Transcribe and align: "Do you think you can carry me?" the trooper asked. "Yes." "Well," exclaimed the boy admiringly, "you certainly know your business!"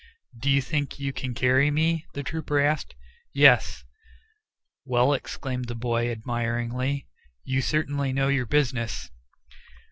"Do 0.39 0.49
you 0.49 0.63
think 0.63 0.97
you 0.97 1.13
can 1.13 1.35
carry 1.35 1.69
me?" 1.69 2.07
the 2.15 2.23
trooper 2.23 2.59
asked. 2.59 2.95
"Yes." 3.35 3.83
"Well," 4.83 5.13
exclaimed 5.13 5.67
the 5.67 5.75
boy 5.75 6.09
admiringly, 6.09 7.05
"you 7.43 7.61
certainly 7.61 8.11
know 8.11 8.27
your 8.27 8.47
business!" 8.47 9.11